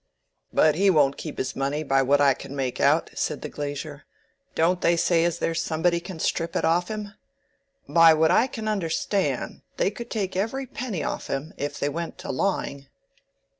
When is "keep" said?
1.15-1.37